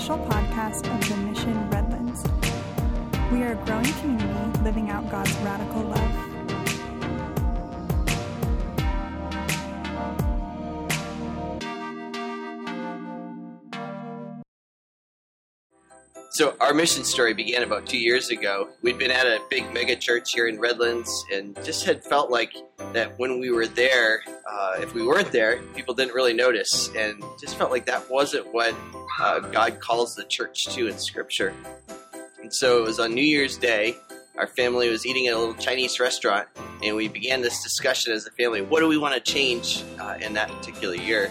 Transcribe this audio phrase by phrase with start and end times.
[0.00, 2.24] official podcast of the Mission Redlands.
[3.30, 6.19] We are a growing community living out God's radical love.
[16.40, 18.70] So our mission story began about two years ago.
[18.80, 22.54] We'd been at a big mega church here in Redlands, and just had felt like
[22.94, 27.22] that when we were there, uh, if we weren't there, people didn't really notice, and
[27.38, 28.74] just felt like that wasn't what
[29.20, 31.52] uh, God calls the church to in Scripture.
[32.40, 33.94] And so it was on New Year's Day.
[34.38, 36.48] Our family was eating at a little Chinese restaurant,
[36.82, 38.62] and we began this discussion as a family.
[38.62, 41.30] What do we want to change uh, in that particular year?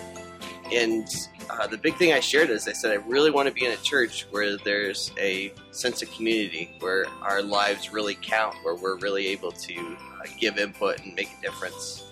[0.71, 1.07] And
[1.49, 3.71] uh, the big thing I shared is I said I really want to be in
[3.71, 8.97] a church where there's a sense of community, where our lives really count, where we're
[8.97, 12.05] really able to uh, give input and make a difference.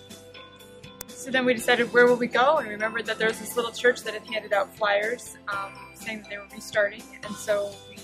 [1.06, 3.72] So then we decided where will we go, and remembered that there was this little
[3.72, 7.98] church that had handed out flyers um, saying that they were restarting, and so we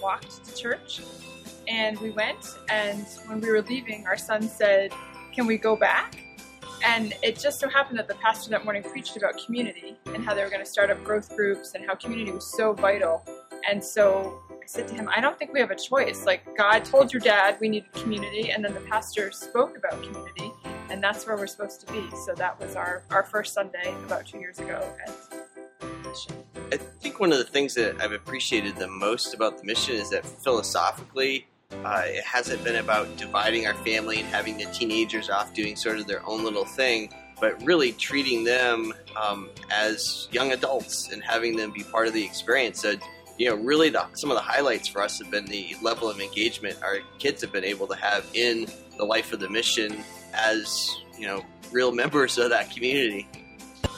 [0.00, 1.00] walked to church,
[1.68, 4.92] and we went, and when we were leaving, our son said,
[5.32, 6.22] "Can we go back?"
[6.84, 10.34] And it just so happened that the pastor that morning preached about community and how
[10.34, 13.22] they were going to start up growth groups and how community was so vital.
[13.68, 16.24] And so I said to him, I don't think we have a choice.
[16.24, 20.52] Like, God told your dad we needed community, and then the pastor spoke about community,
[20.88, 22.08] and that's where we're supposed to be.
[22.24, 25.14] So that was our, our first Sunday about two years ago at
[26.06, 26.44] Mission.
[26.72, 30.10] I think one of the things that I've appreciated the most about the mission is
[30.10, 31.46] that philosophically,
[31.84, 35.98] uh, it hasn't been about dividing our family and having the teenagers off doing sort
[35.98, 41.56] of their own little thing, but really treating them um, as young adults and having
[41.56, 42.80] them be part of the experience.
[42.80, 42.94] So,
[43.38, 46.20] you know, really the, some of the highlights for us have been the level of
[46.20, 48.66] engagement our kids have been able to have in
[48.98, 50.04] the life of the mission
[50.34, 53.28] as, you know, real members of that community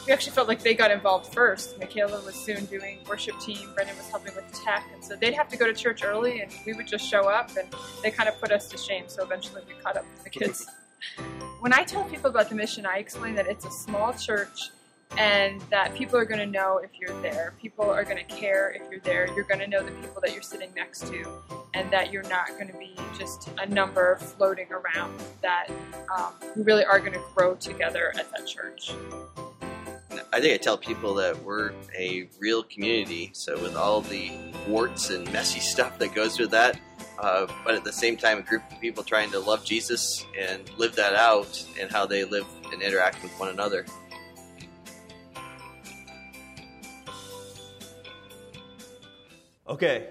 [0.06, 1.78] we actually felt like they got involved first.
[1.78, 3.72] Michaela was soon doing worship team.
[3.74, 6.52] Brendan was helping with tech, and so they'd have to go to church early, and
[6.66, 7.68] we would just show up, and
[8.02, 9.04] they kind of put us to shame.
[9.06, 10.66] So eventually, we caught up with the kids.
[11.60, 14.70] when I tell people about the mission, I explain that it's a small church.
[15.18, 17.52] And that people are going to know if you're there.
[17.60, 19.28] People are going to care if you're there.
[19.36, 21.26] You're going to know the people that you're sitting next to,
[21.74, 25.22] and that you're not going to be just a number floating around.
[25.42, 25.68] That
[26.16, 28.94] um, we really are going to grow together at that church.
[30.34, 33.30] I think I tell people that we're a real community.
[33.34, 34.32] So with all the
[34.66, 36.80] warts and messy stuff that goes with that,
[37.18, 40.62] uh, but at the same time, a group of people trying to love Jesus and
[40.78, 43.84] live that out, and how they live and interact with one another.
[49.68, 50.08] Okay,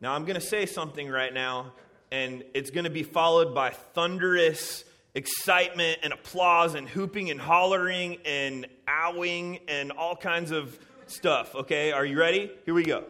[0.00, 1.72] now I'm going to say something right now,
[2.10, 4.84] and it's going to be followed by thunderous
[5.14, 11.54] excitement and applause and hooping and hollering and owing and all kinds of stuff.
[11.54, 12.50] Okay, are you ready?
[12.64, 13.04] Here we go.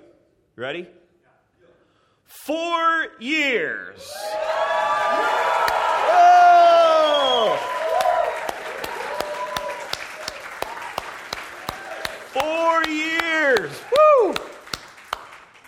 [0.56, 0.88] Ready?
[2.24, 4.12] Four years.
[12.32, 13.70] Four years.
[13.92, 14.34] Woo!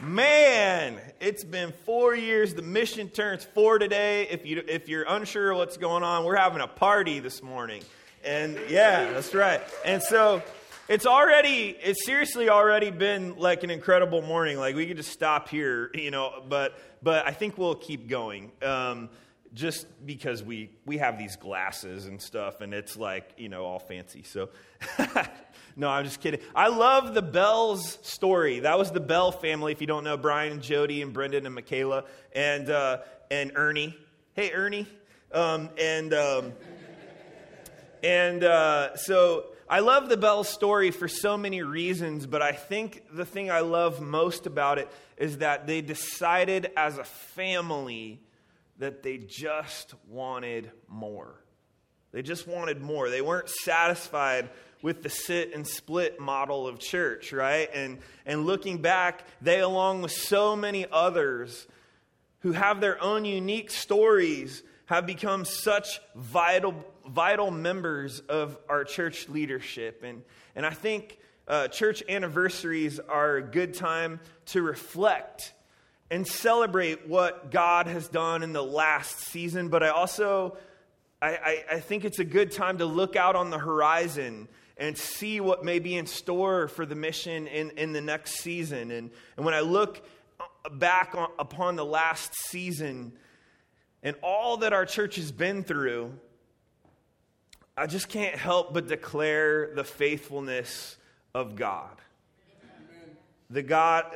[0.01, 2.53] Man, it's been four years.
[2.53, 4.29] The mission turns four today.
[4.29, 7.83] If, you, if you're unsure what's going on, we're having a party this morning.
[8.23, 9.63] And yeah, that's right.
[9.87, 10.43] And so
[10.87, 14.59] it's already, it's seriously already been like an incredible morning.
[14.59, 18.53] Like we could just stop here, you know, but, but I think we'll keep going.
[18.63, 19.09] Um,
[19.55, 23.79] just because we we have these glasses and stuff and it's like you know all
[23.79, 24.51] fancy so.
[25.77, 26.39] No i'm just kidding.
[26.55, 28.61] I love the bells story.
[28.61, 31.55] That was the bell family if you don't know brian and jody and brendan and
[31.55, 32.99] michaela and uh,
[33.29, 33.97] and ernie.
[34.35, 34.87] Hey ernie.
[35.33, 36.53] Um, and um,
[38.05, 43.03] and uh, so I love the Bell story for so many reasons, but I think
[43.13, 48.21] the thing I love most about it is that they decided as a family
[48.79, 51.41] that they just wanted more.
[52.13, 53.11] They just wanted more.
[53.11, 54.51] They weren't satisfied
[54.83, 57.71] with the sit and split model of church, right?
[57.73, 61.67] And, and looking back, they, along with so many others
[62.41, 66.75] who have their own unique stories, have become such vital,
[67.09, 70.03] vital members of our church leadership.
[70.05, 70.23] And,
[70.55, 71.19] and I think
[71.49, 75.54] uh, church anniversaries are a good time to reflect
[76.11, 80.57] and celebrate what God has done in the last season, but I also
[81.23, 84.47] I, I, I, think it's a good time to look out on the horizon
[84.77, 88.91] and see what may be in store for the mission in, in the next season.
[88.91, 90.07] And, and when I look
[90.73, 93.13] back on, upon the last season
[94.03, 96.13] and all that our church has been through,
[97.77, 100.99] I just can't help but declare the faithfulness
[101.35, 102.03] of God
[103.51, 104.07] the God,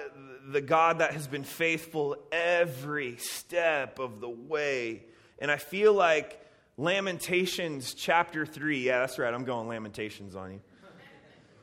[0.48, 5.04] the God that has been faithful every step of the way.
[5.38, 6.40] And I feel like
[6.78, 10.60] Lamentations chapter 3, yeah, that's right, I'm going Lamentations on you.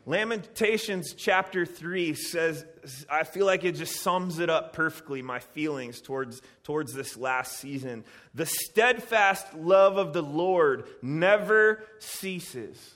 [0.06, 2.64] Lamentations chapter 3 says,
[3.10, 7.58] I feel like it just sums it up perfectly, my feelings towards, towards this last
[7.58, 8.04] season.
[8.36, 12.94] The steadfast love of the Lord never ceases,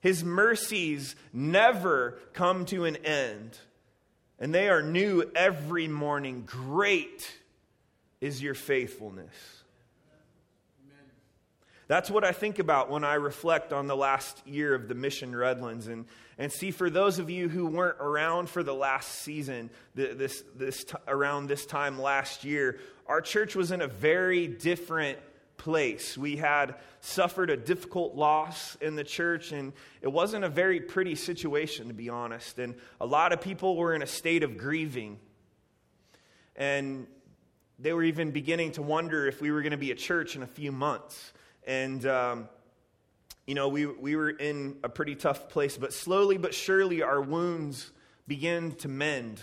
[0.00, 3.58] His mercies never come to an end,
[4.38, 6.44] and they are new every morning.
[6.46, 7.30] Great
[8.20, 9.34] is your faithfulness.
[11.88, 15.34] That's what I think about when I reflect on the last year of the Mission
[15.34, 15.86] Redlands.
[15.86, 16.06] And,
[16.36, 20.84] and see, for those of you who weren't around for the last season, this, this,
[21.06, 25.18] around this time last year, our church was in a very different
[25.56, 26.16] place.
[26.16, 29.72] We had suffered a difficult loss in the church, and
[30.02, 32.58] it wasn't a very pretty situation, to be honest.
[32.58, 35.18] And a lot of people were in a state of grieving.
[36.54, 37.06] And
[37.78, 40.42] they were even beginning to wonder if we were going to be a church in
[40.42, 41.32] a few months.
[41.66, 42.48] And, um,
[43.46, 47.20] you know, we, we were in a pretty tough place, but slowly but surely our
[47.20, 47.90] wounds
[48.26, 49.42] began to mend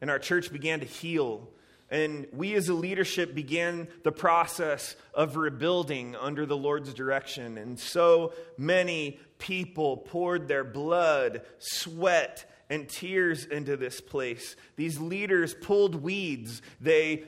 [0.00, 1.48] and our church began to heal.
[1.90, 7.58] And we as a leadership began the process of rebuilding under the Lord's direction.
[7.58, 14.56] And so many people poured their blood, sweat, and tears into this place.
[14.74, 17.24] These leaders pulled weeds, they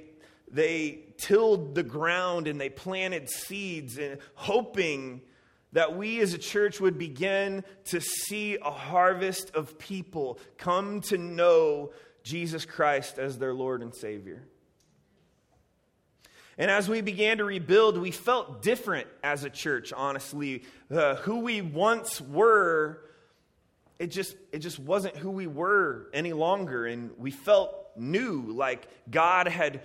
[0.50, 5.20] they tilled the ground and they planted seeds and hoping
[5.72, 11.18] that we as a church would begin to see a harvest of people come to
[11.18, 14.47] know Jesus Christ as their Lord and Savior.
[16.58, 20.64] And as we began to rebuild, we felt different as a church, honestly.
[20.90, 23.00] Uh, who we once were,
[24.00, 26.84] it just, it just wasn't who we were any longer.
[26.84, 29.82] And we felt new, like God had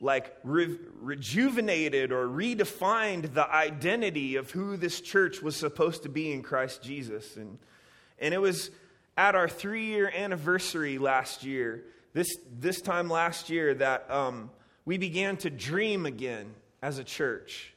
[0.00, 6.32] like re- rejuvenated or redefined the identity of who this church was supposed to be
[6.32, 7.36] in Christ Jesus.
[7.36, 7.58] And,
[8.18, 8.70] and it was
[9.16, 11.84] at our three year anniversary last year,
[12.14, 14.50] this, this time last year, that um,
[14.84, 17.72] we began to dream again as a church.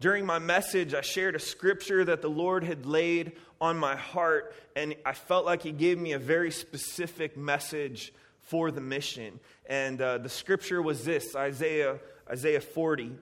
[0.00, 4.54] During my message, I shared a scripture that the Lord had laid on my heart,
[4.76, 8.12] and I felt like He gave me a very specific message
[8.42, 9.40] for the mission.
[9.66, 11.98] And uh, the scripture was this Isaiah,
[12.30, 13.12] Isaiah 40,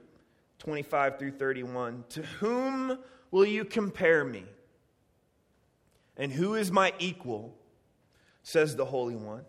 [0.59, 2.05] 25 through 31.
[2.09, 2.97] To whom
[3.31, 4.45] will you compare me?
[6.15, 7.55] And who is my equal?
[8.43, 9.43] Says the Holy One.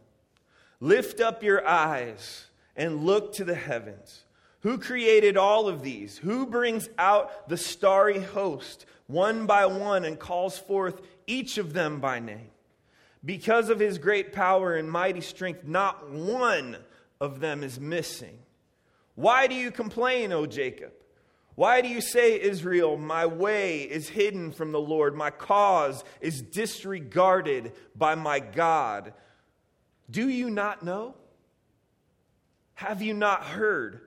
[0.80, 2.47] Lift up your eyes
[2.78, 4.24] and look to the heavens.
[4.60, 6.16] Who created all of these?
[6.16, 12.00] Who brings out the starry host one by one and calls forth each of them
[12.00, 12.50] by name?
[13.24, 16.76] Because of his great power and mighty strength, not one
[17.20, 18.38] of them is missing.
[19.16, 20.92] Why do you complain, O Jacob?
[21.56, 26.40] Why do you say, Israel, my way is hidden from the Lord, my cause is
[26.40, 29.12] disregarded by my God?
[30.08, 31.16] Do you not know?
[32.78, 34.02] Have you not heard?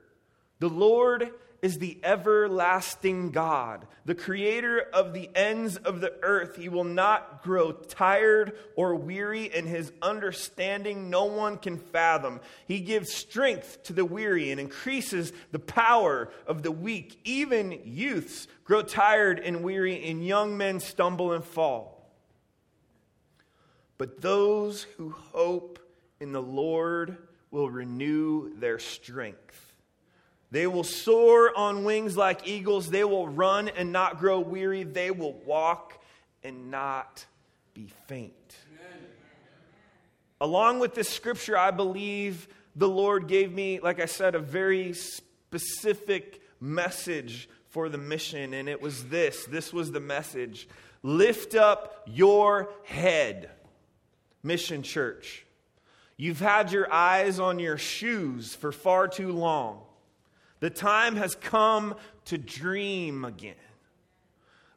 [0.60, 1.30] The Lord
[1.62, 6.56] is the everlasting God, the creator of the ends of the earth.
[6.56, 12.40] He will not grow tired or weary, and his understanding no one can fathom.
[12.66, 17.20] He gives strength to the weary and increases the power of the weak.
[17.26, 22.10] Even youths grow tired and weary, and young men stumble and fall.
[23.98, 25.78] But those who hope
[26.22, 27.18] in the Lord
[27.52, 29.74] will renew their strength.
[30.50, 32.90] They will soar on wings like eagles.
[32.90, 34.84] They will run and not grow weary.
[34.84, 36.02] They will walk
[36.44, 37.26] and not
[37.74, 38.34] be faint.
[38.74, 39.06] Amen.
[40.42, 44.94] Along with this scripture, I believe the Lord gave me, like I said, a very
[44.94, 48.54] specific message for the mission.
[48.54, 50.68] And it was this this was the message
[51.04, 53.50] Lift up your head,
[54.44, 55.46] Mission Church.
[56.18, 59.82] You've had your eyes on your shoes for far too long.
[60.60, 63.56] The time has come to dream again.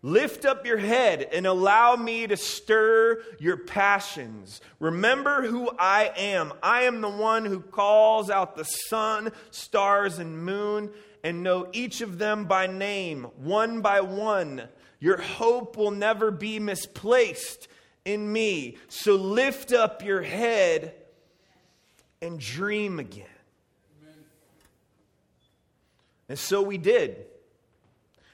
[0.01, 4.61] Lift up your head and allow me to stir your passions.
[4.79, 6.53] Remember who I am.
[6.63, 10.91] I am the one who calls out the sun, stars, and moon
[11.23, 14.69] and know each of them by name, one by one.
[15.01, 17.67] Your hope will never be misplaced
[18.05, 18.77] in me.
[18.89, 20.95] So lift up your head
[22.25, 23.27] and dream again.
[26.29, 27.27] And so we did.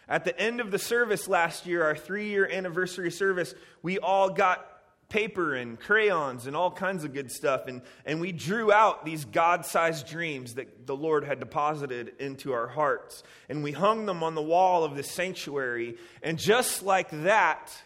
[0.09, 4.30] At the end of the service last year, our three year anniversary service, we all
[4.30, 4.66] got
[5.09, 7.66] paper and crayons and all kinds of good stuff.
[7.66, 12.52] And, and we drew out these God sized dreams that the Lord had deposited into
[12.52, 13.25] our hearts.
[13.49, 15.97] And we hung them on the wall of the sanctuary.
[16.23, 17.76] And just like that,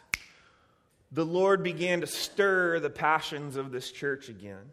[1.13, 4.71] the Lord began to stir the passions of this church again.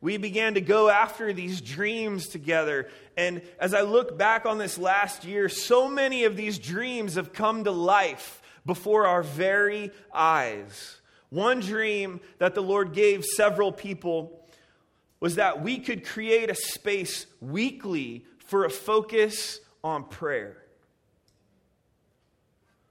[0.00, 2.88] We began to go after these dreams together.
[3.16, 7.32] And as I look back on this last year, so many of these dreams have
[7.32, 11.00] come to life before our very eyes.
[11.30, 14.46] One dream that the Lord gave several people
[15.18, 20.58] was that we could create a space weekly for a focus on prayer.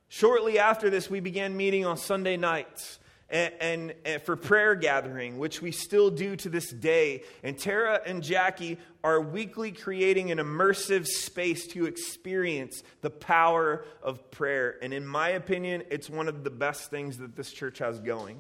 [0.07, 5.37] Shortly after this, we began meeting on Sunday nights and, and, and, for prayer gathering,
[5.39, 7.23] which we still do to this day.
[7.43, 14.29] And Tara and Jackie are weekly creating an immersive space to experience the power of
[14.31, 14.77] prayer.
[14.81, 18.39] And in my opinion, it's one of the best things that this church has going.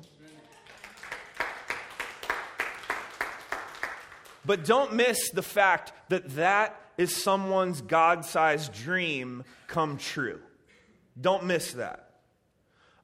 [4.45, 10.39] But don't miss the fact that that is someone's God sized dream come true.
[11.19, 12.04] Don't miss that.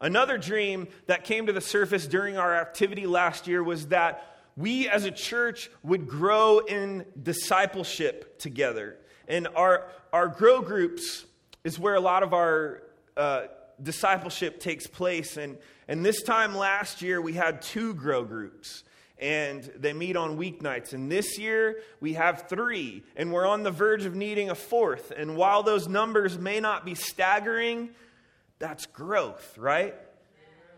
[0.01, 4.27] Another dream that came to the surface during our activity last year was that
[4.58, 8.98] we as a church would grow in discipleship together.
[9.27, 11.25] And our, our grow groups
[11.63, 12.81] is where a lot of our
[13.15, 13.43] uh,
[13.81, 15.38] discipleship takes place.
[15.38, 18.84] And, and this time last year, we had two grow groups.
[19.20, 20.93] And they meet on weeknights.
[20.93, 23.03] And this year, we have three.
[23.15, 25.13] And we're on the verge of needing a fourth.
[25.15, 27.91] And while those numbers may not be staggering,
[28.62, 29.96] that's growth, right?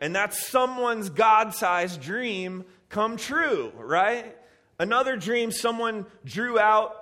[0.01, 4.35] And that's someone's God sized dream come true, right?
[4.79, 6.95] Another dream someone drew out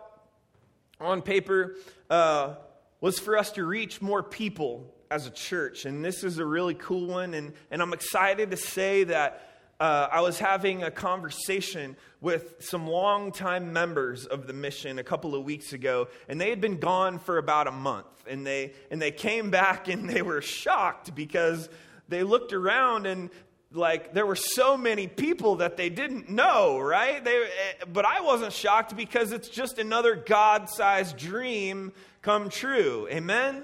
[0.99, 1.77] on paper
[2.09, 2.55] uh,
[2.99, 5.85] was for us to reach more people as a church.
[5.85, 7.33] And this is a really cool one.
[7.33, 9.50] And, and I'm excited to say that
[9.81, 15.33] uh, I was having a conversation with some longtime members of the mission a couple
[15.33, 18.05] of weeks ago, and they had been gone for about a month.
[18.29, 21.67] And they, and they came back and they were shocked because
[22.09, 23.31] they looked around and
[23.73, 27.23] like there were so many people that they didn't know, right?
[27.23, 33.07] They, eh, but I wasn't shocked because it's just another God sized dream come true.
[33.09, 33.63] Amen?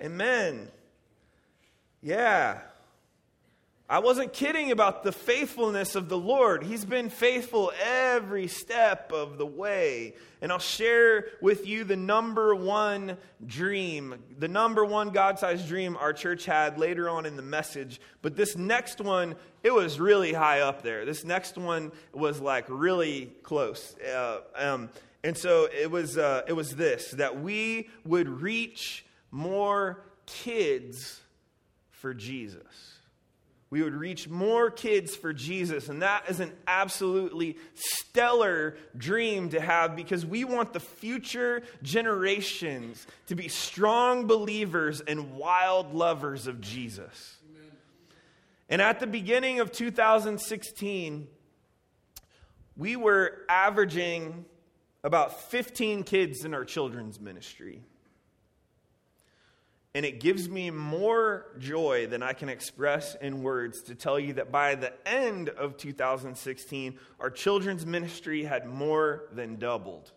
[0.00, 0.68] Amen.
[2.00, 2.60] Yeah.
[3.90, 6.62] I wasn't kidding about the faithfulness of the Lord.
[6.62, 10.12] He's been faithful every step of the way.
[10.42, 13.16] And I'll share with you the number one
[13.46, 17.98] dream, the number one God sized dream our church had later on in the message.
[18.20, 21.06] But this next one, it was really high up there.
[21.06, 23.96] This next one was like really close.
[24.00, 24.90] Uh, um,
[25.24, 31.22] and so it was, uh, it was this that we would reach more kids
[31.90, 32.98] for Jesus
[33.70, 35.88] we would reach more kids for Jesus.
[35.88, 43.06] And that is an absolutely stellar dream to have because we want the future generations
[43.26, 47.36] to be strong believers and wild lovers of Jesus.
[47.50, 47.70] Amen.
[48.70, 51.28] And at the beginning of 2016,
[52.74, 54.46] we were averaging
[55.04, 57.82] about 15 kids in our children's ministry.
[59.94, 64.34] And it gives me more joy than I can express in words to tell you
[64.34, 70.12] that by the end of 2016, our children's ministry had more than doubled.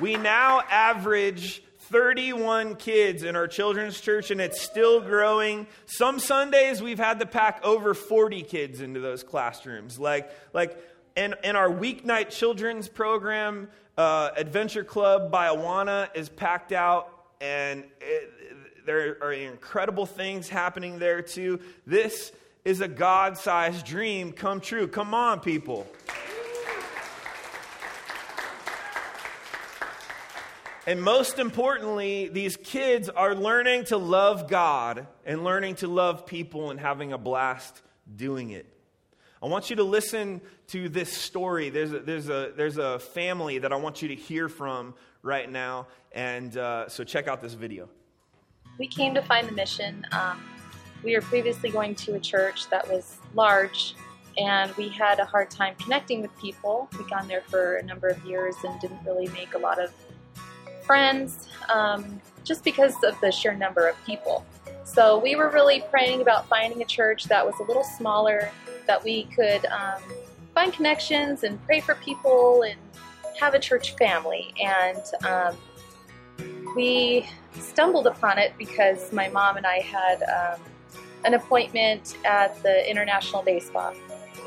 [0.00, 5.66] We now average 31 kids in our children's church, and it's still growing.
[5.86, 9.98] Some Sundays we've had to pack over 40 kids into those classrooms.
[9.98, 10.76] Like, like
[11.16, 17.08] in, in our weeknight children's program, uh, Adventure Club by Awana is packed out,
[17.40, 18.32] and it,
[18.86, 21.60] there are incredible things happening there too.
[21.86, 22.32] This
[22.64, 24.88] is a God sized dream come true.
[24.88, 25.86] Come on, people.
[30.86, 36.70] And most importantly, these kids are learning to love God and learning to love people
[36.70, 37.80] and having a blast
[38.16, 38.73] doing it.
[39.44, 41.68] I want you to listen to this story.
[41.68, 45.52] There's a, there's a, there's a family that I want you to hear from right
[45.52, 45.86] now.
[46.12, 47.90] And uh, so check out this video.
[48.78, 50.06] We came to find the mission.
[50.12, 50.42] Um,
[51.02, 53.94] we were previously going to a church that was large,
[54.38, 56.88] and we had a hard time connecting with people.
[56.96, 59.92] We'd gone there for a number of years and didn't really make a lot of
[60.86, 64.46] friends um, just because of the sheer number of people.
[64.84, 68.50] So we were really praying about finding a church that was a little smaller
[68.86, 70.02] that we could um,
[70.54, 72.78] find connections and pray for people and
[73.38, 74.52] have a church family.
[74.62, 75.56] And um,
[76.76, 80.60] we stumbled upon it because my mom and I had um,
[81.24, 83.92] an appointment at the International Day Spa,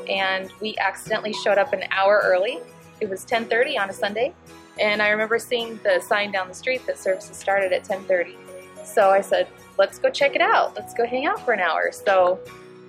[0.10, 2.60] and we accidentally showed up an hour early.
[3.00, 4.34] It was 10:30 on a Sunday,
[4.79, 8.36] and I remember seeing the sign down the street that services started at 10:30.
[8.84, 10.75] So I said, "Let's go check it out.
[10.75, 12.39] Let's go hang out for an hour." So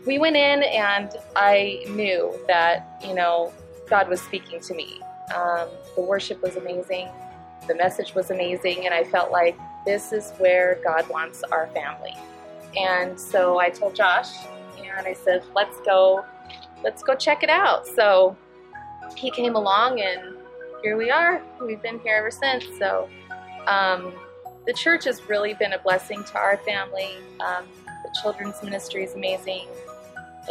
[0.09, 3.53] we went in, and I knew that you know
[3.91, 5.03] God was speaking to me.
[5.37, 7.11] Um, the worship was amazing.
[7.67, 12.15] The message was amazing, and I felt like this is where God wants our family.
[12.75, 14.31] And so I told Josh,
[14.79, 16.25] and I said, "Let's go,
[16.83, 18.35] let's go check it out." So
[19.15, 20.39] he came along, and
[20.83, 21.43] here we are.
[21.61, 22.65] We've been here ever since.
[22.79, 23.11] So
[23.67, 24.15] um,
[24.67, 27.11] the church has really been a blessing to our family.
[27.41, 27.67] Um,
[28.03, 29.67] the children's ministry is amazing.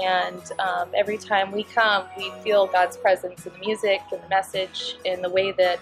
[0.01, 4.29] And um, every time we come, we feel God's presence in the music and the
[4.29, 5.79] message, in the way that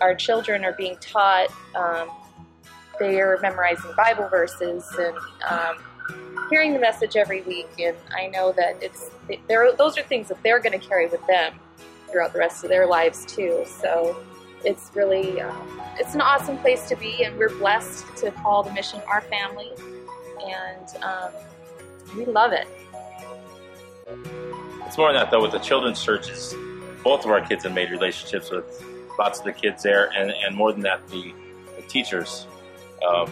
[0.00, 1.48] our children are being taught.
[1.74, 2.10] Um,
[2.98, 5.16] they are memorizing Bible verses and
[5.48, 5.76] um,
[6.50, 7.68] hearing the message every week.
[7.78, 9.10] And I know that it's
[9.48, 11.54] those are things that they're going to carry with them
[12.10, 13.64] throughout the rest of their lives too.
[13.66, 14.16] So
[14.64, 18.72] it's really um, it's an awesome place to be, and we're blessed to call the
[18.72, 19.70] mission our family,
[20.44, 21.32] and um,
[22.16, 22.66] we love it.
[24.86, 25.42] It's more than that though.
[25.42, 26.54] With the children's churches,
[27.02, 28.84] both of our kids have made relationships with
[29.18, 31.32] lots of the kids there, and, and more than that, the,
[31.76, 32.46] the teachers.
[33.06, 33.28] Um,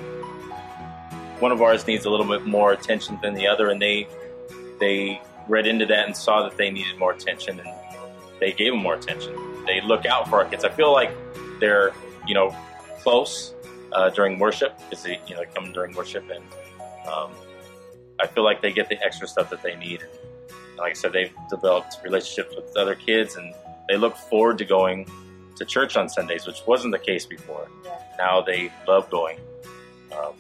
[1.41, 4.07] one of ours needs a little bit more attention than the other, and they
[4.79, 7.69] they read into that and saw that they needed more attention, and
[8.41, 9.35] they gave them more attention.
[9.67, 10.65] They look out for our kids.
[10.65, 11.11] I feel like
[11.61, 11.93] they're
[12.27, 12.55] you know
[13.01, 13.55] close
[13.93, 16.45] uh, during worship because they you know come during worship, and
[17.09, 17.33] um,
[18.21, 20.05] I feel like they get the extra stuff that they need.
[20.73, 23.55] And like I said, they've developed relationships with other kids, and
[23.89, 25.07] they look forward to going
[25.57, 27.69] to church on Sundays, which wasn't the case before.
[27.85, 27.99] Yeah.
[28.19, 29.39] Now they love going.
[30.17, 30.35] Um,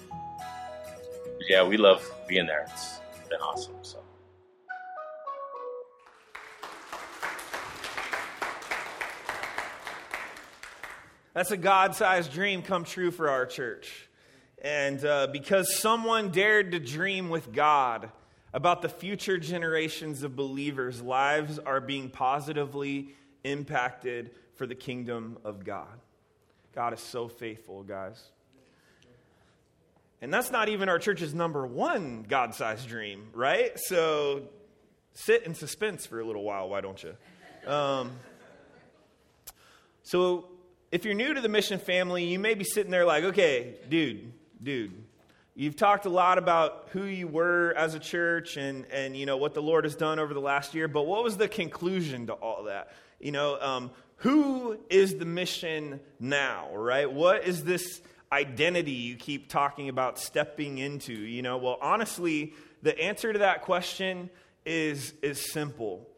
[1.48, 2.66] yeah, we love being there.
[2.72, 3.74] It's been awesome.
[3.82, 3.98] So.
[11.34, 14.08] That's a God sized dream come true for our church.
[14.62, 18.10] And uh, because someone dared to dream with God
[18.52, 23.08] about the future generations of believers' lives are being positively
[23.44, 25.98] impacted for the kingdom of God.
[26.74, 28.22] God is so faithful, guys.
[30.20, 33.72] And that's not even our church's number one God sized dream, right?
[33.76, 34.42] So
[35.14, 37.70] sit in suspense for a little while, why don't you?
[37.70, 38.12] Um,
[40.04, 40.48] so
[40.92, 44.32] if you're new to the mission family, you may be sitting there like, okay, dude,
[44.62, 45.01] dude,
[45.54, 49.36] you've talked a lot about who you were as a church and, and you know
[49.36, 52.32] what the Lord has done over the last year, but what was the conclusion to
[52.32, 52.92] all that?
[53.20, 57.10] You know, um, who is the mission now, right?
[57.10, 61.12] What is this identity you keep talking about stepping into?
[61.12, 64.30] You know, well, honestly, the answer to that question
[64.64, 66.08] is, is simple.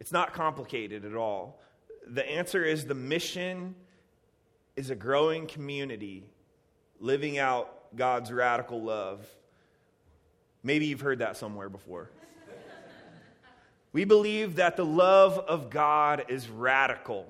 [0.00, 1.60] It's not complicated at all.
[2.06, 3.74] The answer is the mission
[4.76, 6.24] is a growing community
[7.00, 9.26] living out God's radical love.
[10.62, 12.10] Maybe you've heard that somewhere before.
[13.92, 17.26] we believe that the love of God is radical.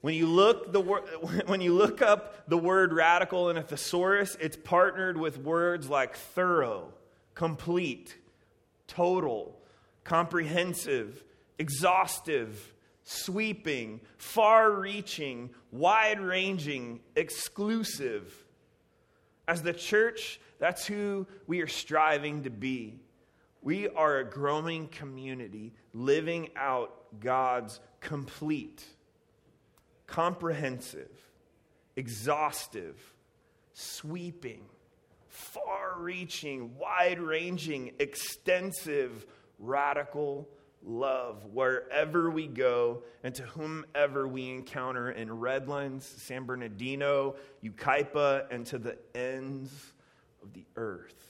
[0.00, 0.80] When you look the
[1.46, 6.16] when you look up the word radical in a thesaurus, it's partnered with words like
[6.16, 6.92] thorough,
[7.34, 8.16] complete,
[8.86, 9.58] total,
[10.04, 11.24] comprehensive,
[11.58, 18.45] exhaustive, sweeping, far-reaching, wide-ranging, exclusive.
[19.48, 23.00] As the church, that's who we are striving to be.
[23.62, 28.84] We are a growing community living out God's complete
[30.06, 31.10] comprehensive,
[31.96, 32.96] exhaustive,
[33.72, 34.64] sweeping,
[35.28, 39.26] far reaching, wide ranging, extensive,
[39.58, 40.48] radical
[40.86, 48.64] love wherever we go and to whomever we encounter in Redlands, San Bernardino, Yucaipa, and
[48.66, 49.92] to the ends
[50.42, 51.25] of the earth.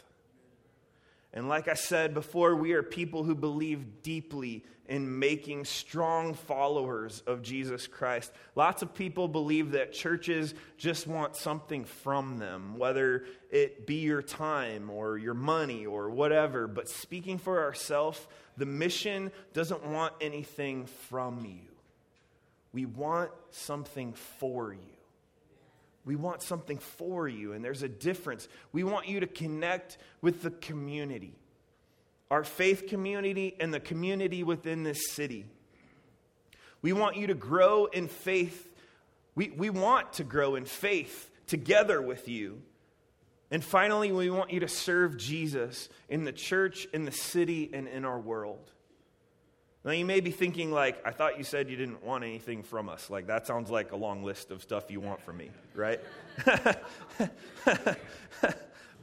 [1.37, 7.23] And like I said before, we are people who believe deeply in making strong followers
[7.27, 8.33] of Jesus Christ.
[8.55, 14.23] Lots of people believe that churches just want something from them, whether it be your
[14.23, 16.67] time or your money or whatever.
[16.67, 21.69] But speaking for ourselves, the mission doesn't want anything from you.
[22.73, 24.96] We want something for you.
[26.07, 28.49] We want something for you, and there's a difference.
[28.73, 31.35] We want you to connect with the community
[32.31, 35.47] our faith community, and the community within this city.
[36.83, 38.69] We want you to grow in faith.
[39.35, 42.63] We, we want to grow in faith, together with you.
[43.51, 47.87] And finally, we want you to serve Jesus in the church, in the city, and
[47.87, 48.73] in our world.
[49.87, 52.89] Now, you may be thinking, like, I thought you said you didn't want anything from
[52.89, 53.09] us.
[53.09, 56.01] Like, that sounds like a long list of stuff you want from me, right?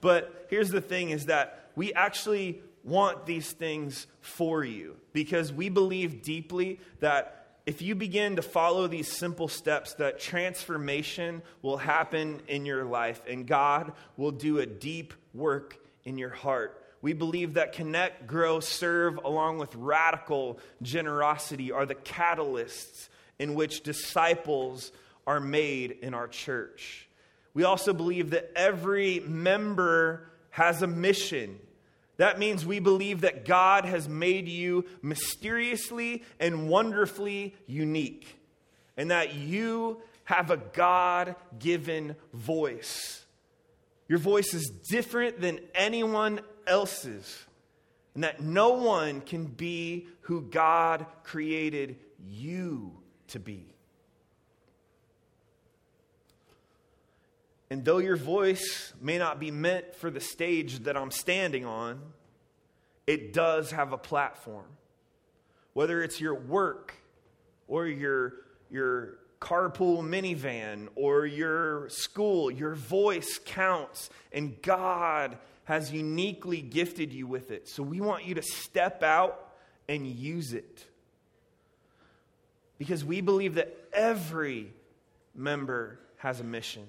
[0.01, 5.69] but here's the thing is that we actually want these things for you because we
[5.69, 12.41] believe deeply that if you begin to follow these simple steps that transformation will happen
[12.49, 16.82] in your life and God will do a deep work in your heart.
[17.03, 23.83] We believe that connect, grow, serve along with radical generosity are the catalysts in which
[23.83, 24.91] disciples
[25.27, 27.07] are made in our church.
[27.53, 31.59] We also believe that every member has a mission
[32.17, 38.39] that means we believe that God has made you mysteriously and wonderfully unique,
[38.95, 43.25] and that you have a God given voice.
[44.07, 47.45] Your voice is different than anyone else's,
[48.15, 51.97] and that no one can be who God created
[52.27, 52.93] you
[53.29, 53.65] to be.
[57.69, 61.99] And though your voice may not be meant for the stage that I'm standing on,
[63.07, 64.67] it does have a platform.
[65.73, 66.93] Whether it's your work
[67.67, 68.33] or your,
[68.69, 77.27] your carpool minivan or your school, your voice counts, and God has uniquely gifted you
[77.27, 77.67] with it.
[77.67, 79.53] So we want you to step out
[79.87, 80.85] and use it.
[82.77, 84.73] Because we believe that every
[85.35, 86.83] member has a mission.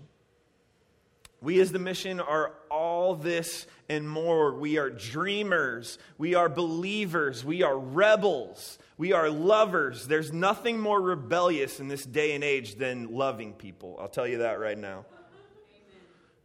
[1.41, 4.55] We, as the mission, are all this and more.
[4.55, 5.99] We are dreamers.
[6.17, 7.45] We are believers.
[7.45, 8.79] We are rebels.
[8.97, 10.07] We are lovers.
[10.07, 13.99] There's nothing more rebellious in this day and age than loving people.
[14.01, 15.05] I'll tell you that right now.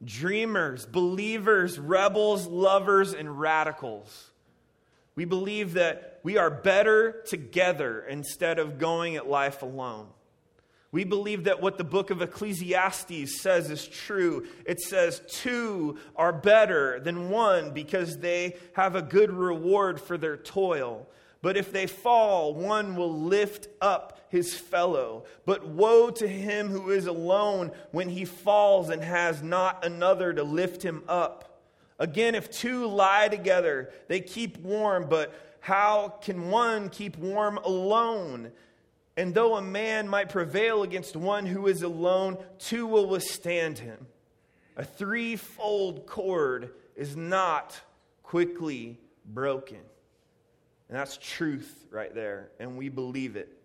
[0.03, 4.31] Dreamers, believers, rebels, lovers, and radicals.
[5.15, 10.07] We believe that we are better together instead of going at life alone.
[10.91, 14.47] We believe that what the book of Ecclesiastes says is true.
[14.65, 20.37] It says, Two are better than one because they have a good reward for their
[20.37, 21.07] toil.
[21.41, 25.23] But if they fall, one will lift up his fellow.
[25.45, 30.43] But woe to him who is alone when he falls and has not another to
[30.43, 31.61] lift him up.
[31.97, 38.51] Again, if two lie together, they keep warm, but how can one keep warm alone?
[39.17, 44.07] And though a man might prevail against one who is alone, two will withstand him.
[44.77, 47.79] A threefold cord is not
[48.23, 49.79] quickly broken.
[50.89, 53.55] And that's truth right there, and we believe it.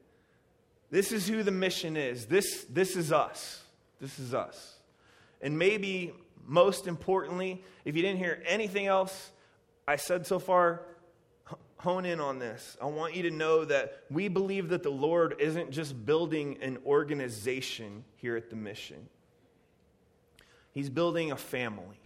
[0.90, 2.26] This is who the mission is.
[2.26, 3.62] This, this is us.
[4.00, 4.78] This is us.
[5.40, 6.12] And maybe
[6.46, 9.30] most importantly, if you didn't hear anything else
[9.86, 10.82] I said so far,
[11.78, 12.76] hone in on this.
[12.80, 16.78] I want you to know that we believe that the Lord isn't just building an
[16.86, 19.08] organization here at the mission,
[20.72, 22.00] He's building a family.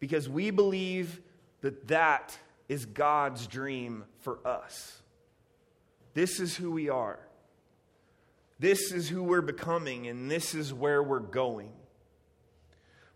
[0.00, 1.20] Because we believe
[1.60, 2.36] that that
[2.72, 5.02] is God's dream for us.
[6.14, 7.18] This is who we are.
[8.58, 11.68] This is who we're becoming, and this is where we're going.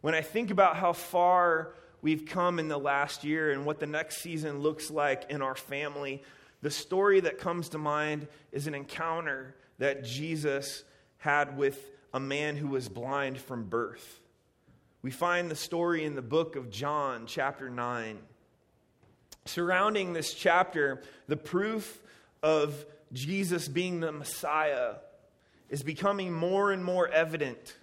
[0.03, 3.87] When I think about how far we've come in the last year and what the
[3.87, 6.23] next season looks like in our family,
[6.61, 10.85] the story that comes to mind is an encounter that Jesus
[11.16, 14.21] had with a man who was blind from birth.
[15.01, 18.19] We find the story in the book of John, chapter 9.
[19.47, 22.01] Surrounding this chapter, the proof
[22.43, 24.97] of Jesus being the Messiah
[25.71, 27.77] is becoming more and more evident.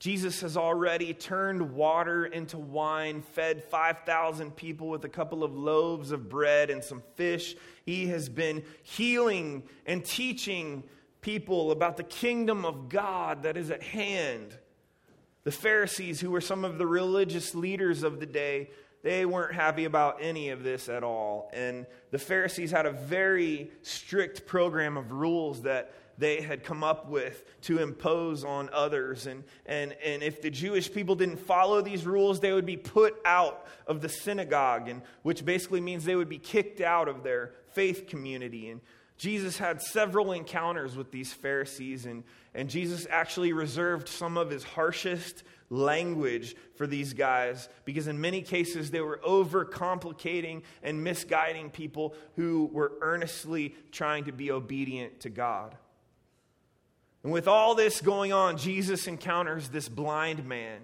[0.00, 6.10] Jesus has already turned water into wine, fed 5,000 people with a couple of loaves
[6.10, 7.54] of bread and some fish.
[7.86, 10.82] He has been healing and teaching
[11.20, 14.58] people about the kingdom of God that is at hand.
[15.44, 18.70] The Pharisees, who were some of the religious leaders of the day,
[19.02, 21.50] they weren't happy about any of this at all.
[21.52, 27.08] And the Pharisees had a very strict program of rules that they had come up
[27.08, 29.26] with to impose on others.
[29.26, 33.16] And, and, and if the Jewish people didn't follow these rules, they would be put
[33.24, 37.52] out of the synagogue, and, which basically means they would be kicked out of their
[37.70, 38.70] faith community.
[38.70, 38.80] And
[39.16, 44.62] Jesus had several encounters with these Pharisees, and, and Jesus actually reserved some of his
[44.62, 52.14] harshest language for these guys because, in many cases, they were overcomplicating and misguiding people
[52.36, 55.74] who were earnestly trying to be obedient to God.
[57.24, 60.80] And with all this going on, Jesus encounters this blind man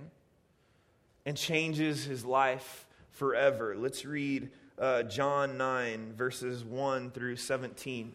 [1.26, 3.76] and changes his life forever.
[3.76, 8.12] Let's read uh, John 9, verses 1 through 17.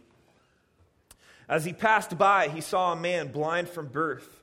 [1.47, 4.42] As he passed by, he saw a man blind from birth.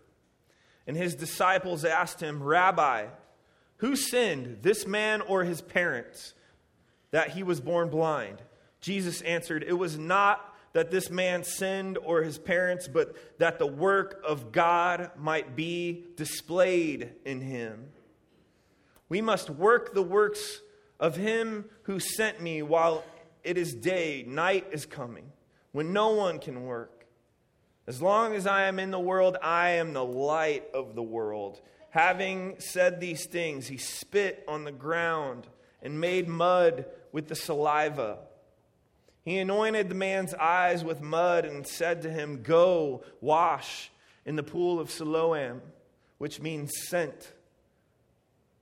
[0.90, 3.06] And his disciples asked him, Rabbi,
[3.76, 6.34] who sinned, this man or his parents,
[7.12, 8.42] that he was born blind?
[8.80, 13.68] Jesus answered, It was not that this man sinned or his parents, but that the
[13.68, 17.90] work of God might be displayed in him.
[19.08, 20.60] We must work the works
[20.98, 23.04] of him who sent me while
[23.44, 25.30] it is day, night is coming,
[25.70, 26.99] when no one can work.
[27.86, 31.60] As long as I am in the world, I am the light of the world.
[31.90, 35.46] Having said these things, he spit on the ground
[35.82, 38.18] and made mud with the saliva.
[39.24, 43.90] He anointed the man's eyes with mud and said to him, Go wash
[44.24, 45.60] in the pool of Siloam,
[46.18, 47.32] which means sent.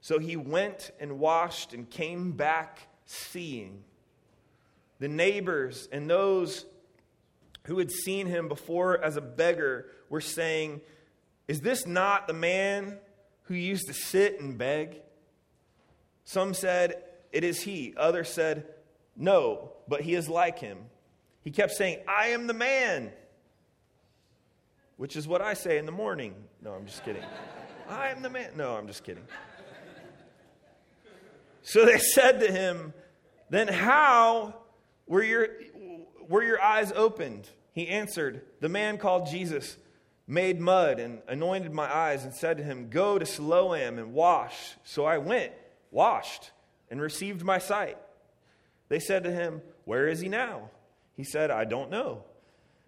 [0.01, 3.83] So he went and washed and came back seeing.
[5.01, 6.65] The neighbors and those
[7.69, 10.81] who had seen him before as a beggar were saying,
[11.47, 12.99] Is this not the man
[13.45, 15.03] who used to sit and beg?
[16.25, 17.95] Some said, It is he.
[17.97, 18.67] Others said,
[19.17, 20.79] No, but he is like him.
[21.43, 23.13] He kept saying, I am the man,
[24.97, 26.35] which is what I say in the morning.
[26.63, 27.23] No, I'm just kidding.
[27.89, 28.51] I am the man.
[28.57, 29.25] No, I'm just kidding.
[31.63, 32.95] So they said to him,
[33.51, 34.55] Then how
[35.07, 35.49] were your,
[36.27, 37.49] were your eyes opened?
[37.79, 39.77] He answered, The man called Jesus
[40.27, 44.75] made mud and anointed my eyes and said to him, Go to Siloam and wash.
[44.83, 45.53] So I went,
[45.93, 46.51] washed,
[46.91, 47.97] and received my sight.
[48.89, 50.71] They said to him, Where is he now?
[51.17, 52.25] He said, I don't know.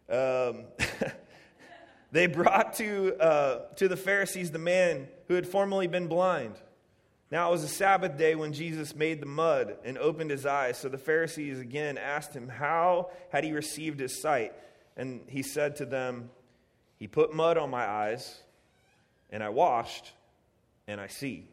[0.09, 0.65] Um,
[2.11, 6.57] they brought to, uh, to the Pharisees the man who had formerly been blind.
[7.31, 10.79] Now it was a Sabbath day when Jesus made the mud and opened his eyes.
[10.79, 14.53] So the Pharisees again asked him, How had he received his sight?
[14.97, 16.31] And he said to them,
[16.99, 18.41] He put mud on my eyes,
[19.31, 20.13] and I washed,
[20.87, 21.49] and I see.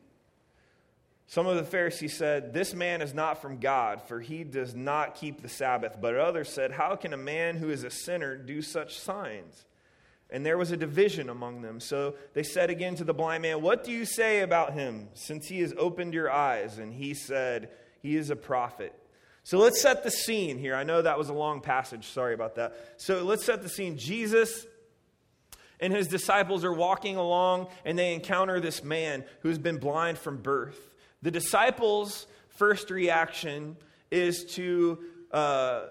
[1.29, 5.15] Some of the Pharisees said, This man is not from God, for he does not
[5.15, 5.97] keep the Sabbath.
[5.99, 9.65] But others said, How can a man who is a sinner do such signs?
[10.29, 11.79] And there was a division among them.
[11.79, 15.47] So they said again to the blind man, What do you say about him, since
[15.47, 16.77] he has opened your eyes?
[16.77, 17.71] And he said,
[18.01, 18.93] He is a prophet.
[19.47, 20.75] So let's set the scene here.
[20.75, 22.07] I know that was a long passage.
[22.07, 22.75] Sorry about that.
[22.97, 23.97] So let's set the scene.
[23.97, 24.65] Jesus
[25.79, 30.41] and his disciples are walking along, and they encounter this man who's been blind from
[30.41, 30.77] birth.
[31.21, 33.77] The disciples' first reaction
[34.11, 34.99] is to
[35.31, 35.83] uh,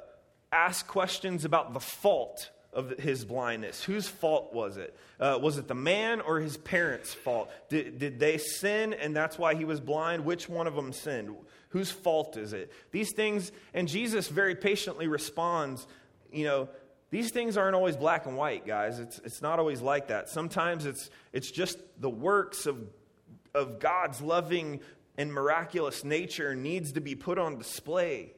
[0.52, 3.82] ask questions about the fault of his blindness.
[3.82, 4.94] Whose fault was it?
[5.18, 7.50] Uh, was it the man or his parents' fault?
[7.70, 10.26] Did, did they sin and that's why he was blind?
[10.26, 11.34] Which one of them sinned?
[11.76, 12.72] Whose fault is it?
[12.90, 15.86] These things, and Jesus very patiently responds,
[16.32, 16.70] you know,
[17.10, 18.98] these things aren't always black and white, guys.
[18.98, 20.30] It's, it's not always like that.
[20.30, 22.78] Sometimes it's, it's just the works of,
[23.54, 24.80] of God's loving
[25.18, 28.32] and miraculous nature needs to be put on display.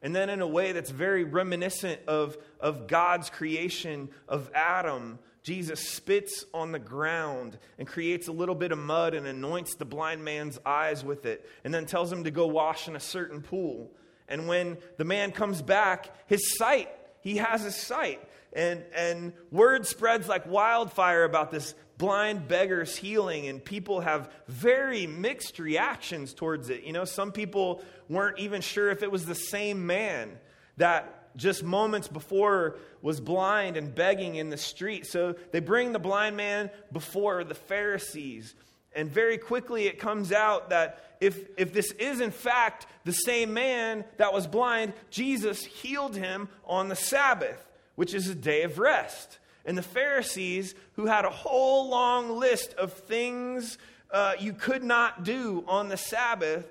[0.00, 5.80] And then, in a way that's very reminiscent of, of God's creation of Adam, Jesus
[5.80, 10.24] spits on the ground and creates a little bit of mud and anoints the blind
[10.24, 13.90] man's eyes with it, and then tells him to go wash in a certain pool.
[14.28, 18.20] And when the man comes back, his sight, he has his sight.
[18.52, 25.06] And, and word spreads like wildfire about this blind beggar's healing, and people have very
[25.06, 26.82] mixed reactions towards it.
[26.84, 30.38] You know, some people weren't even sure if it was the same man
[30.78, 35.06] that just moments before was blind and begging in the street.
[35.06, 38.54] So they bring the blind man before the Pharisees.
[38.94, 43.54] And very quickly it comes out that if, if this is in fact the same
[43.54, 48.78] man that was blind, Jesus healed him on the Sabbath, which is a day of
[48.78, 49.38] rest.
[49.64, 53.78] And the Pharisees, who had a whole long list of things
[54.10, 56.66] uh, you could not do on the Sabbath,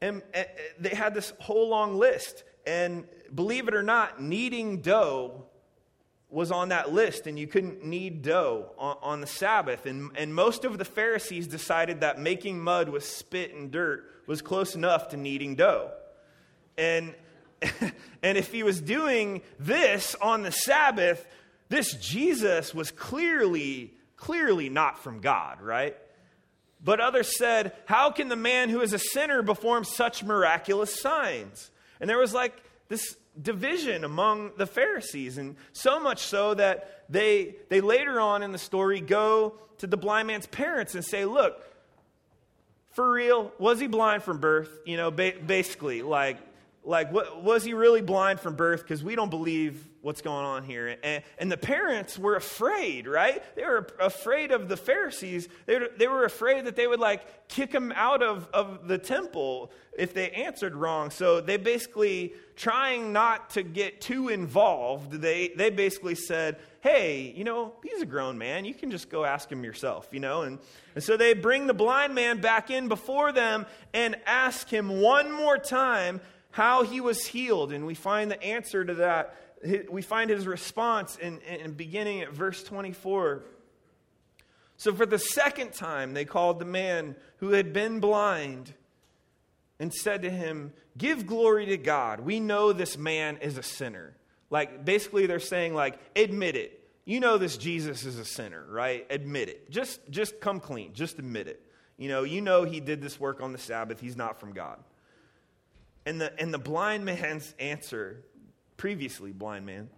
[0.00, 0.46] and, and
[0.78, 2.44] they had this whole long list.
[2.66, 5.44] And believe it or not, kneading dough
[6.34, 9.86] was on that list, and you couldn't knead dough on, on, the Sabbath.
[9.86, 14.42] And, and most of the Pharisees decided that making mud with spit and dirt was
[14.42, 15.92] close enough to kneading dough.
[16.76, 17.14] And,
[18.22, 21.24] and if he was doing this on the Sabbath,
[21.68, 25.96] this Jesus was clearly, clearly not from God, right?
[26.82, 31.70] But others said, How can the man who is a sinner perform such miraculous signs?
[32.00, 32.54] And there was like
[32.88, 38.52] this division among the Pharisees, and so much so that they, they later on in
[38.52, 41.62] the story go to the blind man's parents and say, Look,
[42.90, 44.70] for real, was he blind from birth?
[44.86, 46.38] You know, ba- basically, like,
[46.84, 48.82] like what, was he really blind from birth?
[48.82, 50.98] Because we don't believe what's going on here.
[51.02, 53.42] And, and, the parents were afraid, right?
[53.56, 55.48] They were afraid of the Pharisees.
[55.64, 58.98] They were, they were afraid that they would like kick him out of, of the
[58.98, 61.10] temple if they answered wrong.
[61.10, 67.44] So they basically, trying not to get too involved, they, they basically said, hey, you
[67.44, 68.66] know, he's a grown man.
[68.66, 70.42] You can just go ask him yourself, you know?
[70.42, 70.58] And,
[70.94, 73.64] and so they bring the blind man back in before them
[73.94, 77.72] and ask him one more time how he was healed.
[77.72, 79.34] And we find the answer to that.
[79.90, 83.42] We find his response in, in beginning at verse 24.
[84.76, 88.74] So for the second time, they called the man who had been blind
[89.78, 92.20] and said to him, Give glory to God.
[92.20, 94.14] We know this man is a sinner.
[94.50, 96.80] Like, basically, they're saying, like, admit it.
[97.04, 99.06] You know this Jesus is a sinner, right?
[99.10, 99.70] Admit it.
[99.70, 100.92] Just, just come clean.
[100.94, 101.60] Just admit it.
[101.96, 104.00] You know, you know he did this work on the Sabbath.
[104.00, 104.78] He's not from God.
[106.06, 108.22] And the, and the blind man's answer,
[108.76, 109.88] previously blind man,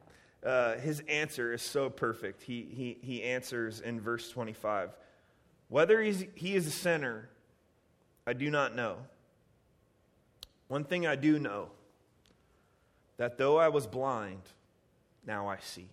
[0.44, 2.42] uh, his answer is so perfect.
[2.42, 4.90] He, he, he answers in verse 25
[5.68, 7.28] Whether he is a sinner,
[8.26, 8.98] I do not know.
[10.68, 11.70] One thing I do know
[13.16, 14.42] that though I was blind,
[15.26, 15.88] now I see.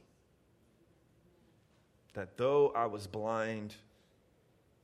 [2.13, 3.73] That though I was blind,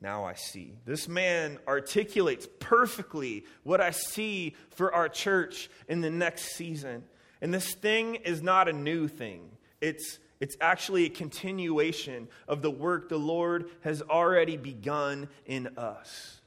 [0.02, 0.74] now I see.
[0.86, 7.04] This man articulates perfectly what I see for our church in the next season.
[7.42, 12.72] And this thing is not a new thing, it's, it's actually a continuation of the
[12.72, 16.42] work the Lord has already begun in us.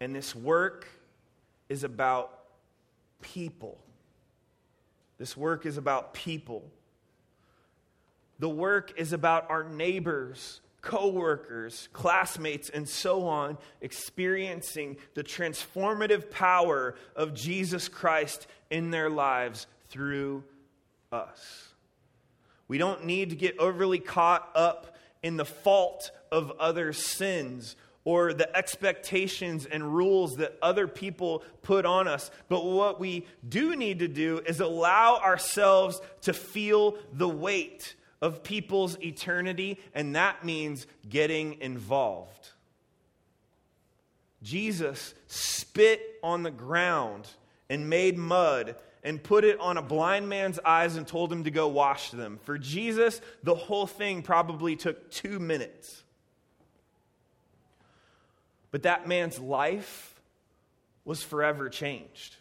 [0.00, 0.86] And this work
[1.68, 2.38] is about
[3.22, 3.78] people.
[5.18, 6.70] This work is about people.
[8.38, 16.94] The work is about our neighbors coworkers, classmates, and so on, experiencing the transformative power
[17.16, 20.44] of Jesus Christ in their lives through
[21.10, 21.70] us.
[22.68, 28.32] We don't need to get overly caught up in the fault of others' sins or
[28.32, 32.30] the expectations and rules that other people put on us.
[32.48, 38.42] But what we do need to do is allow ourselves to feel the weight of
[38.42, 42.50] people's eternity, and that means getting involved.
[44.42, 47.28] Jesus spit on the ground
[47.68, 51.50] and made mud and put it on a blind man's eyes and told him to
[51.50, 52.38] go wash them.
[52.42, 56.02] For Jesus, the whole thing probably took two minutes.
[58.70, 60.20] But that man's life
[61.04, 62.36] was forever changed.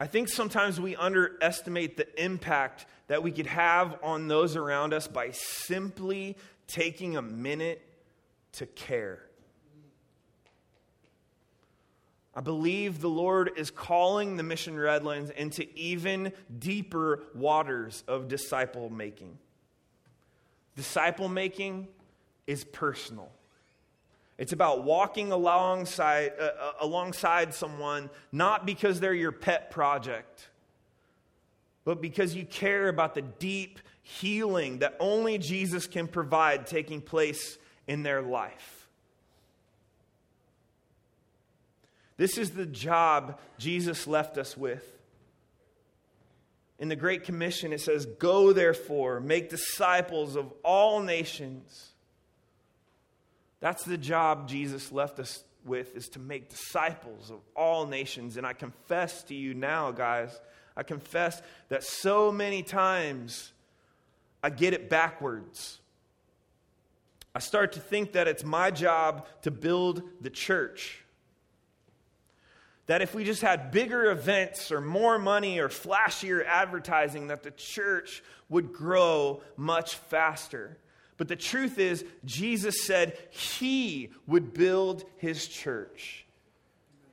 [0.00, 5.08] I think sometimes we underestimate the impact that we could have on those around us
[5.08, 7.82] by simply taking a minute
[8.52, 9.20] to care.
[12.34, 18.90] I believe the Lord is calling the Mission Redlands into even deeper waters of disciple
[18.90, 19.36] making.
[20.76, 21.88] Disciple making
[22.46, 23.32] is personal.
[24.36, 30.47] It's about walking alongside, uh, uh alongside someone, not because they're your pet project,
[31.88, 37.56] but because you care about the deep healing that only Jesus can provide taking place
[37.86, 38.86] in their life.
[42.18, 44.86] This is the job Jesus left us with.
[46.78, 51.92] In the Great Commission, it says, Go therefore, make disciples of all nations.
[53.60, 58.36] That's the job Jesus left us with, is to make disciples of all nations.
[58.36, 60.38] And I confess to you now, guys,
[60.78, 63.52] I confess that so many times
[64.44, 65.80] I get it backwards.
[67.34, 71.04] I start to think that it's my job to build the church.
[72.86, 77.50] That if we just had bigger events or more money or flashier advertising, that the
[77.50, 80.78] church would grow much faster.
[81.16, 86.24] But the truth is, Jesus said he would build his church.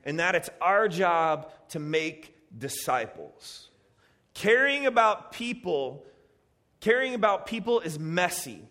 [0.04, 3.68] And that it's our job to make disciples.
[4.34, 6.04] Caring about people,
[6.80, 8.62] caring about people is messy.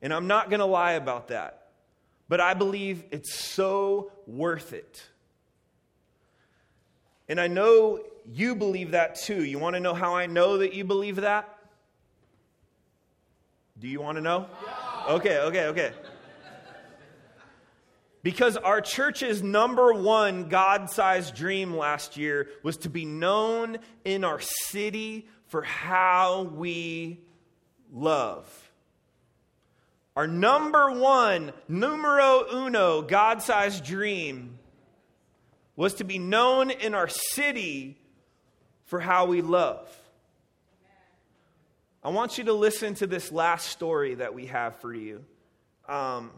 [0.00, 1.68] And I'm not going to lie about that.
[2.28, 5.02] But I believe it's so worth it.
[7.28, 9.44] And I know you believe that too.
[9.44, 11.48] You want to know how I know that you believe that?
[13.78, 14.46] Do you want to know?
[15.08, 15.92] Okay, okay, okay.
[18.22, 24.24] Because our church's number one God sized dream last year was to be known in
[24.24, 27.20] our city for how we
[27.92, 28.46] love.
[30.16, 34.58] Our number one, numero uno, God sized dream
[35.76, 37.96] was to be known in our city
[38.86, 39.88] for how we love.
[42.02, 45.24] I want you to listen to this last story that we have for you.
[45.88, 46.32] Um,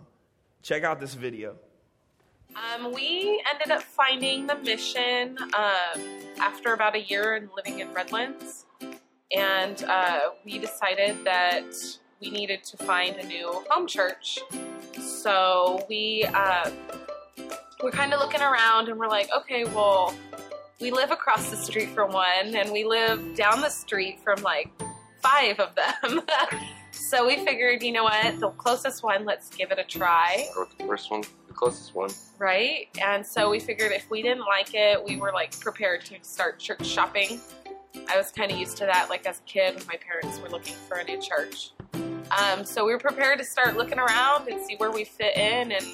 [0.62, 1.57] check out this video.
[2.57, 6.03] Um, we ended up finding the mission um,
[6.38, 8.66] after about a year in living in Redlands,
[9.34, 11.72] and uh, we decided that
[12.20, 14.38] we needed to find a new home church.
[14.98, 16.70] So we uh,
[17.82, 20.14] we're kind of looking around, and we're like, okay, well,
[20.80, 24.70] we live across the street from one, and we live down the street from like
[25.22, 26.22] five of them.
[26.90, 30.46] so we figured, you know what, the closest one, let's give it a try
[30.78, 31.22] the first one,
[31.61, 32.11] closest one.
[32.39, 32.89] right?
[33.03, 36.59] And so we figured if we didn't like it, we were like prepared to start
[36.59, 37.39] church shopping.
[38.09, 40.49] I was kind of used to that, like as a kid when my parents were
[40.49, 41.73] looking for a new church.
[42.31, 45.73] Um, so we were prepared to start looking around and see where we fit in,
[45.73, 45.87] and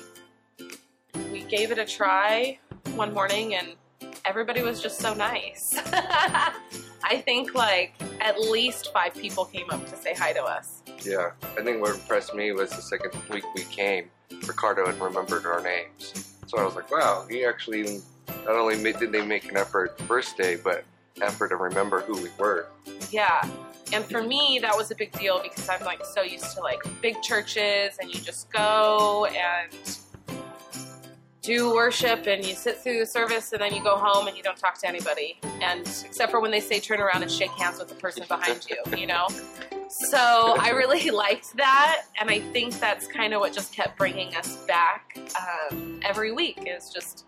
[1.32, 2.58] we gave it a try
[2.94, 3.68] one morning, and
[4.26, 5.78] everybody was just so nice.
[7.02, 10.82] I think like at least five people came up to say hi to us.
[11.02, 14.10] Yeah, I think what impressed me was the second week we came,
[14.46, 16.40] Ricardo had remembered our names.
[16.46, 18.00] So I was like, wow, he actually
[18.44, 20.84] not only made, did they make an effort the first day, but
[21.22, 22.66] effort to remember who we were.
[23.10, 23.48] Yeah.
[23.92, 26.82] And for me, that was a big deal because I'm like so used to like
[27.00, 29.72] big churches and you just go and
[31.46, 34.42] do worship and you sit through the service and then you go home and you
[34.42, 35.38] don't talk to anybody.
[35.62, 38.66] And except for when they say turn around and shake hands with the person behind
[38.68, 39.28] you, you know?
[39.88, 42.02] So I really liked that.
[42.20, 45.16] And I think that's kind of what just kept bringing us back
[45.70, 47.26] um, every week is just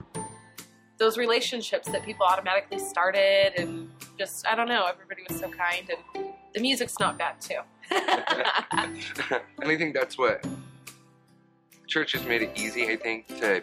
[0.97, 3.89] those relationships that people automatically started and
[4.19, 7.61] just, I don't know, everybody was so kind and the music's not bad too.
[7.93, 10.45] and I think that's what
[11.87, 13.63] church has made it easy, I think, to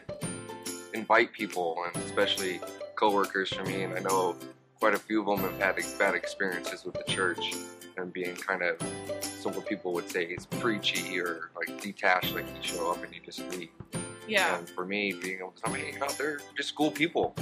[0.95, 2.59] invite people, and especially
[2.95, 3.83] coworkers for me.
[3.83, 4.35] And I know
[4.79, 7.53] quite a few of them have had bad experiences with the church
[7.97, 8.77] and being kind of,
[9.21, 13.13] some what people would say is preachy or like detached, like you show up and
[13.13, 13.69] you just leave.
[14.27, 14.57] yeah.
[14.57, 17.35] And for me, being able to tell me, you know, they're just cool people.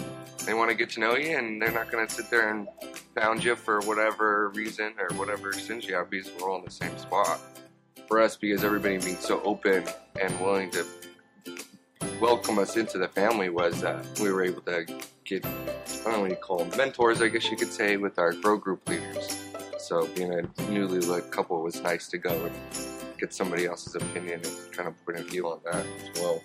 [0.45, 2.67] They want to get to know you, and they're not going to sit there and
[3.15, 6.71] pound you for whatever reason or whatever sins you have because we're all in the
[6.71, 7.39] same spot.
[8.07, 9.85] For us, because everybody being so open
[10.21, 10.85] and willing to
[12.23, 14.85] welcome us into the family was uh, we were able to
[15.25, 15.43] get,
[16.05, 19.43] what you call mentors, I guess you could say, with our grow group leaders.
[19.77, 22.55] So being a newly newlywed couple was nice to go and
[23.19, 26.41] get somebody else's opinion and kind of point of view on that as well.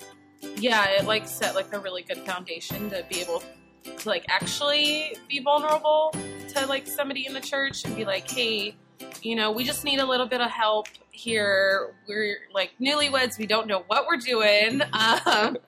[0.57, 3.45] yeah, it like set like a really good foundation to be able
[3.85, 6.13] to like actually be vulnerable
[6.55, 8.75] to like somebody in the church and be like, hey,
[9.23, 11.95] you know, we just need a little bit of help here.
[12.09, 14.83] We're like newlyweds, we don't know what we're doing.
[15.27, 15.59] Um,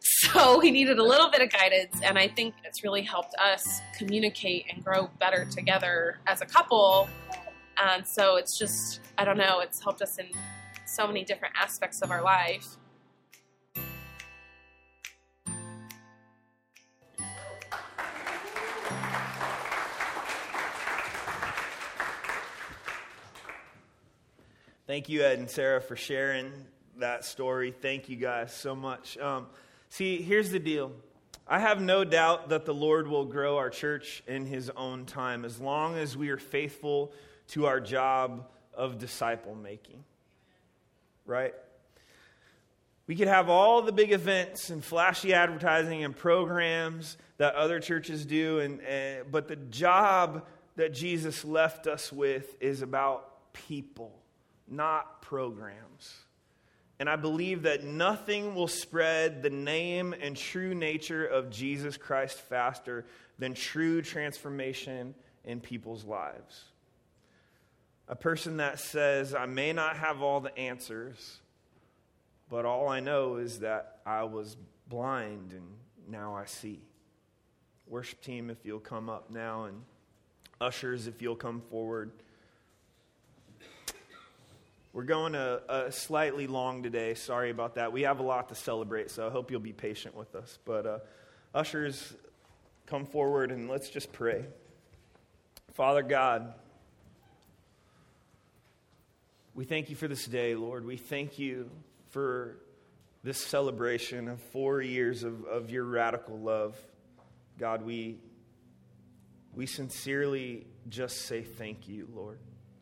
[0.00, 3.80] so we needed a little bit of guidance, and I think it's really helped us
[3.96, 7.08] communicate and grow better together as a couple.
[7.82, 10.26] And so it's just, I don't know, it's helped us in
[10.84, 12.76] so many different aspects of our life.
[24.88, 26.50] Thank you, Ed and Sarah, for sharing
[26.96, 27.74] that story.
[27.78, 29.18] Thank you guys so much.
[29.18, 29.48] Um,
[29.90, 30.92] see, here's the deal.
[31.46, 35.44] I have no doubt that the Lord will grow our church in His own time
[35.44, 37.12] as long as we are faithful
[37.48, 40.02] to our job of disciple making.
[41.26, 41.54] Right?
[43.06, 48.24] We could have all the big events and flashy advertising and programs that other churches
[48.24, 54.14] do, and, and, but the job that Jesus left us with is about people,
[54.70, 56.14] not programs.
[57.00, 62.40] And I believe that nothing will spread the name and true nature of Jesus Christ
[62.40, 63.04] faster
[63.38, 65.14] than true transformation
[65.44, 66.64] in people's lives.
[68.08, 71.38] A person that says, I may not have all the answers,
[72.48, 74.56] but all I know is that I was
[74.88, 75.66] blind and
[76.08, 76.80] now I see.
[77.86, 79.82] Worship team, if you'll come up now, and
[80.60, 82.10] ushers, if you'll come forward.
[84.92, 87.14] We're going a, a, slightly long today.
[87.14, 87.92] Sorry about that.
[87.92, 90.58] We have a lot to celebrate, so I hope you'll be patient with us.
[90.64, 90.98] But uh,
[91.54, 92.14] ushers,
[92.86, 94.46] come forward and let's just pray.
[95.74, 96.54] Father God,
[99.54, 100.86] we thank you for this day, Lord.
[100.86, 101.70] We thank you
[102.10, 102.56] for
[103.22, 106.76] this celebration of four years of, of your radical love.
[107.58, 108.18] God, we,
[109.54, 112.38] we sincerely just say thank you, Lord.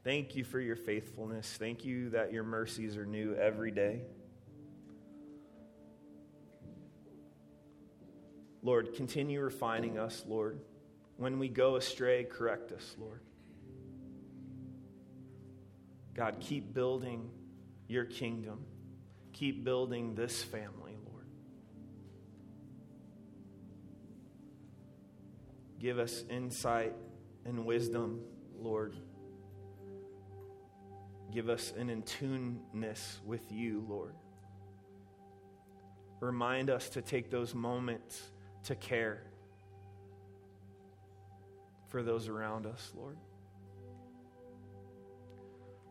[0.07, 1.57] Thank you for your faithfulness.
[1.59, 4.03] Thank you that your mercies are new every day.
[8.63, 10.61] Lord, continue refining us, Lord.
[11.17, 13.21] When we go astray, correct us, Lord.
[16.15, 17.29] God, keep building
[17.89, 18.65] your kingdom.
[19.33, 21.27] Keep building this family, Lord.
[25.81, 26.95] Give us insight
[27.45, 28.21] and wisdom,
[28.57, 28.95] Lord.
[31.33, 34.15] Give us an in tuneness with you, Lord.
[36.21, 38.21] Remind us to take those moments
[38.65, 39.23] to care
[41.89, 43.17] for those around us, Lord.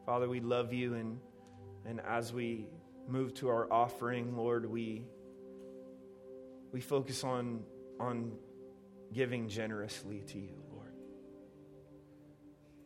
[0.05, 1.19] Father, we love you, and,
[1.85, 2.67] and as we
[3.07, 5.03] move to our offering, Lord, we,
[6.71, 7.61] we focus on,
[7.99, 8.33] on
[9.13, 10.74] giving generously to you, Lord.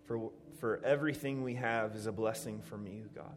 [0.10, 3.36] For, for everything we have is a blessing from you, God.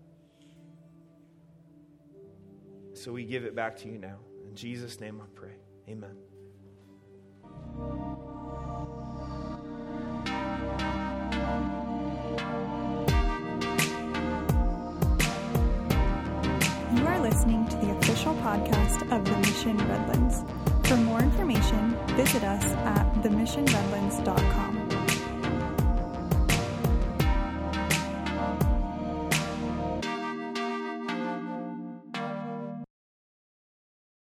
[2.95, 4.17] So we give it back to you now.
[4.49, 5.53] In Jesus' name I pray.
[5.91, 6.17] Amen.
[16.97, 20.43] You are listening to the official podcast of The Mission Redlands.
[20.89, 24.82] For more information, visit us at themissionredlands.com.